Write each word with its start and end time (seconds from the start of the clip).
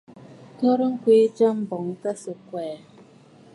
Korə 0.57 0.85
ŋkwee 0.93 1.25
jya, 1.35 1.49
mbèʼe 1.59 1.91
tâ 2.01 2.11
sɨ̀ 2.21 2.35
kwɛɛ. 2.47 2.75